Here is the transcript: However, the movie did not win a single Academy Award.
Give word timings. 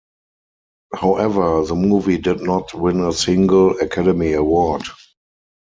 However, 0.95 1.63
the 1.63 1.75
movie 1.75 2.17
did 2.17 2.41
not 2.41 2.73
win 2.73 3.01
a 3.01 3.13
single 3.13 3.77
Academy 3.79 4.33
Award. 4.33 4.81